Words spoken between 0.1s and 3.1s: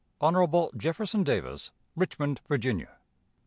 "Hon. Jefferson Davis, _Richmond, Virginia.